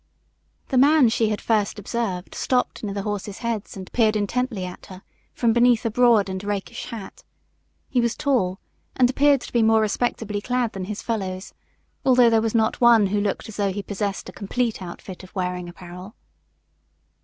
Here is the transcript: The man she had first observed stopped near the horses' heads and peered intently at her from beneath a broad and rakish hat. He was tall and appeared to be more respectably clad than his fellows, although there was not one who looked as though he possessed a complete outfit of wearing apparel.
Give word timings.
The 0.69 0.79
man 0.79 1.09
she 1.09 1.29
had 1.29 1.39
first 1.39 1.77
observed 1.77 2.33
stopped 2.33 2.83
near 2.83 2.91
the 2.95 3.03
horses' 3.03 3.37
heads 3.45 3.77
and 3.77 3.91
peered 3.91 4.15
intently 4.15 4.65
at 4.65 4.87
her 4.87 5.03
from 5.31 5.53
beneath 5.53 5.85
a 5.85 5.91
broad 5.91 6.27
and 6.27 6.43
rakish 6.43 6.85
hat. 6.87 7.23
He 7.87 8.01
was 8.01 8.15
tall 8.17 8.59
and 8.95 9.11
appeared 9.11 9.41
to 9.41 9.53
be 9.53 9.61
more 9.61 9.79
respectably 9.81 10.41
clad 10.41 10.73
than 10.73 10.85
his 10.85 11.03
fellows, 11.03 11.53
although 12.03 12.31
there 12.31 12.41
was 12.41 12.55
not 12.55 12.81
one 12.81 13.05
who 13.13 13.21
looked 13.21 13.47
as 13.47 13.57
though 13.57 13.71
he 13.71 13.83
possessed 13.83 14.27
a 14.27 14.31
complete 14.33 14.81
outfit 14.81 15.23
of 15.23 15.35
wearing 15.35 15.69
apparel. 15.69 16.15